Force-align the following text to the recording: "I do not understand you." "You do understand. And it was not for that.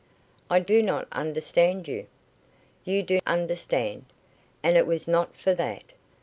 "I 0.49 0.59
do 0.61 0.81
not 0.81 1.07
understand 1.11 1.87
you." 1.87 2.07
"You 2.85 3.03
do 3.03 3.19
understand. 3.27 4.05
And 4.63 4.75
it 4.75 4.87
was 4.87 5.07
not 5.07 5.37
for 5.37 5.53
that. 5.53 5.91